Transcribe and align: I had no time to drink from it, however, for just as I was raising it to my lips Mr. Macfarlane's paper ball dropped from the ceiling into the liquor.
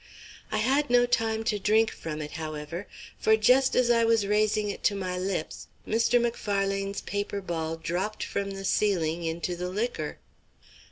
I 0.51 0.57
had 0.57 0.89
no 0.89 1.05
time 1.05 1.43
to 1.43 1.59
drink 1.59 1.91
from 1.91 2.23
it, 2.23 2.31
however, 2.31 2.87
for 3.19 3.37
just 3.37 3.75
as 3.75 3.91
I 3.91 4.03
was 4.03 4.25
raising 4.25 4.71
it 4.71 4.83
to 4.85 4.95
my 4.95 5.15
lips 5.15 5.67
Mr. 5.87 6.19
Macfarlane's 6.19 7.01
paper 7.01 7.39
ball 7.39 7.75
dropped 7.75 8.23
from 8.23 8.49
the 8.49 8.65
ceiling 8.65 9.23
into 9.23 9.55
the 9.55 9.69
liquor. 9.69 10.17